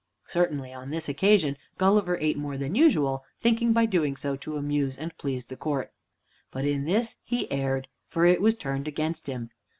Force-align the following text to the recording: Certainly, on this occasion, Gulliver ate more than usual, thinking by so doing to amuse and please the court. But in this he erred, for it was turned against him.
Certainly, 0.25 0.73
on 0.73 0.89
this 0.89 1.07
occasion, 1.07 1.57
Gulliver 1.77 2.17
ate 2.17 2.35
more 2.35 2.57
than 2.57 2.73
usual, 2.73 3.23
thinking 3.39 3.71
by 3.71 3.83
so 3.83 3.87
doing 3.91 4.15
to 4.15 4.57
amuse 4.57 4.97
and 4.97 5.15
please 5.19 5.45
the 5.45 5.55
court. 5.55 5.93
But 6.49 6.65
in 6.65 6.85
this 6.85 7.17
he 7.23 7.45
erred, 7.51 7.87
for 8.07 8.25
it 8.25 8.41
was 8.41 8.55
turned 8.55 8.87
against 8.87 9.27
him. 9.27 9.51